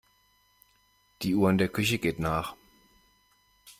[1.21, 2.55] Die Uhr in der Küche geht nach.